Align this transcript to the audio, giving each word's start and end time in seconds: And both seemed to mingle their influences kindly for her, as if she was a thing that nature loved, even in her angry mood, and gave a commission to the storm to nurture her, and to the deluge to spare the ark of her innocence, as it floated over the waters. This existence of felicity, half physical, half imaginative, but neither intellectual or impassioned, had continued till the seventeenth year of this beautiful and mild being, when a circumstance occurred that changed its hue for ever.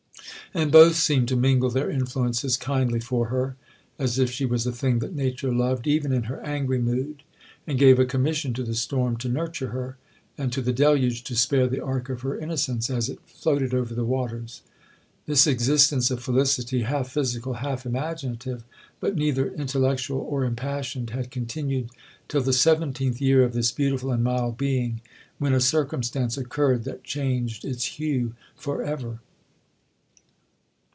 And 0.53 0.69
both 0.69 0.97
seemed 0.97 1.29
to 1.29 1.37
mingle 1.37 1.69
their 1.69 1.89
influences 1.89 2.57
kindly 2.57 2.99
for 2.99 3.27
her, 3.27 3.55
as 3.97 4.19
if 4.19 4.29
she 4.29 4.45
was 4.45 4.67
a 4.67 4.73
thing 4.73 4.99
that 4.99 5.15
nature 5.15 5.49
loved, 5.53 5.87
even 5.87 6.11
in 6.11 6.23
her 6.23 6.41
angry 6.41 6.77
mood, 6.77 7.23
and 7.65 7.79
gave 7.79 7.99
a 7.99 8.05
commission 8.05 8.53
to 8.55 8.63
the 8.65 8.73
storm 8.75 9.15
to 9.19 9.29
nurture 9.29 9.69
her, 9.69 9.95
and 10.37 10.51
to 10.51 10.61
the 10.61 10.73
deluge 10.73 11.23
to 11.23 11.37
spare 11.37 11.67
the 11.67 11.79
ark 11.79 12.09
of 12.09 12.19
her 12.23 12.37
innocence, 12.37 12.89
as 12.89 13.07
it 13.07 13.19
floated 13.25 13.73
over 13.73 13.93
the 13.93 14.03
waters. 14.03 14.61
This 15.25 15.47
existence 15.47 16.11
of 16.11 16.21
felicity, 16.21 16.81
half 16.81 17.07
physical, 17.09 17.53
half 17.53 17.85
imaginative, 17.85 18.65
but 18.99 19.15
neither 19.15 19.53
intellectual 19.53 20.19
or 20.19 20.43
impassioned, 20.43 21.11
had 21.11 21.31
continued 21.31 21.91
till 22.27 22.41
the 22.41 22.51
seventeenth 22.51 23.21
year 23.21 23.45
of 23.45 23.53
this 23.53 23.71
beautiful 23.71 24.11
and 24.11 24.21
mild 24.25 24.57
being, 24.57 24.99
when 25.37 25.53
a 25.53 25.61
circumstance 25.61 26.37
occurred 26.37 26.83
that 26.83 27.05
changed 27.05 27.63
its 27.63 27.85
hue 27.85 28.35
for 28.53 28.83
ever. 28.83 29.21